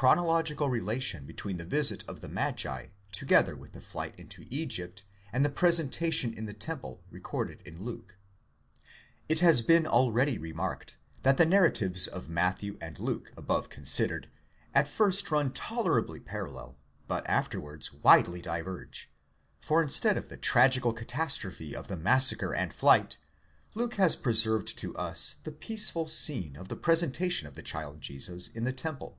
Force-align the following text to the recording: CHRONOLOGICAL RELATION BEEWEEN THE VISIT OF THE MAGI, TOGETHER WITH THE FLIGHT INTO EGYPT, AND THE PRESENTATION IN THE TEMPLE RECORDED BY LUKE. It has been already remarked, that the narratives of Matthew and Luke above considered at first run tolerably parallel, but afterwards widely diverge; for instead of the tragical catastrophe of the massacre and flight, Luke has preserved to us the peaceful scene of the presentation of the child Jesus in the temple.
CHRONOLOGICAL 0.00 0.70
RELATION 0.70 1.26
BEEWEEN 1.26 1.56
THE 1.56 1.64
VISIT 1.64 2.04
OF 2.06 2.20
THE 2.20 2.28
MAGI, 2.28 2.92
TOGETHER 3.10 3.56
WITH 3.56 3.72
THE 3.72 3.80
FLIGHT 3.80 4.14
INTO 4.16 4.46
EGYPT, 4.48 5.02
AND 5.32 5.44
THE 5.44 5.48
PRESENTATION 5.50 6.34
IN 6.34 6.44
THE 6.44 6.54
TEMPLE 6.54 7.00
RECORDED 7.10 7.64
BY 7.64 7.70
LUKE. 7.80 8.16
It 9.28 9.40
has 9.40 9.60
been 9.60 9.88
already 9.88 10.38
remarked, 10.38 10.98
that 11.22 11.36
the 11.36 11.44
narratives 11.44 12.06
of 12.06 12.28
Matthew 12.28 12.78
and 12.80 13.00
Luke 13.00 13.32
above 13.36 13.70
considered 13.70 14.28
at 14.72 14.86
first 14.86 15.32
run 15.32 15.50
tolerably 15.52 16.20
parallel, 16.20 16.78
but 17.08 17.28
afterwards 17.28 17.92
widely 17.92 18.40
diverge; 18.40 19.10
for 19.60 19.82
instead 19.82 20.16
of 20.16 20.28
the 20.28 20.36
tragical 20.36 20.92
catastrophe 20.92 21.74
of 21.74 21.88
the 21.88 21.96
massacre 21.96 22.54
and 22.54 22.72
flight, 22.72 23.18
Luke 23.74 23.94
has 23.94 24.14
preserved 24.14 24.78
to 24.78 24.94
us 24.94 25.38
the 25.42 25.50
peaceful 25.50 26.06
scene 26.06 26.54
of 26.54 26.68
the 26.68 26.76
presentation 26.76 27.48
of 27.48 27.54
the 27.54 27.62
child 27.62 28.00
Jesus 28.00 28.46
in 28.46 28.62
the 28.62 28.72
temple. 28.72 29.18